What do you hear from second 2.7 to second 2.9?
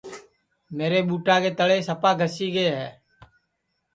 ہے